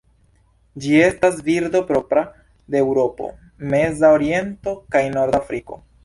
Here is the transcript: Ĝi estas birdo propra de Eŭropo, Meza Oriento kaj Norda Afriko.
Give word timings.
Ĝi 0.83 0.93
estas 1.07 1.35
birdo 1.49 1.81
propra 1.89 2.23
de 2.75 2.81
Eŭropo, 2.85 3.27
Meza 3.73 4.09
Oriento 4.17 4.73
kaj 4.97 5.03
Norda 5.17 5.43
Afriko. 5.47 5.79